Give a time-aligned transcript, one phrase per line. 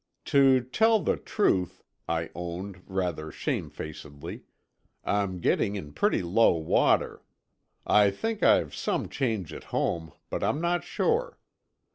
[0.25, 4.41] "To tell the truth," I owned, rather shamefacedly,
[5.03, 7.21] "I'm getting in pretty low water.
[7.85, 11.37] I think I've some change at home, but I'm not sure.